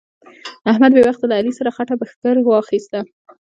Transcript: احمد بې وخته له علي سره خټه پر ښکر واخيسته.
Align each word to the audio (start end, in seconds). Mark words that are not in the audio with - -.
احمد 0.71 0.91
بې 0.93 1.01
وخته 1.07 1.25
له 1.27 1.35
علي 1.39 1.51
سره 1.59 1.73
خټه 1.75 1.95
پر 1.99 2.07
ښکر 2.11 2.35
واخيسته. 2.41 2.99